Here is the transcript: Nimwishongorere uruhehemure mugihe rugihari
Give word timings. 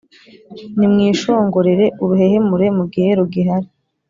Nimwishongorere 0.77 1.85
uruhehemure 2.03 2.65
mugihe 2.77 3.09
rugihari 3.19 3.67